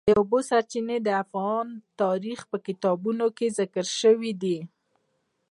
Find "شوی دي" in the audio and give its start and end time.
3.99-4.57